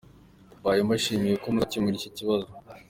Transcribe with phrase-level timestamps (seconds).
[0.59, 2.47] Mbaye mbashimiye ko muzamkemura iki kibazo.”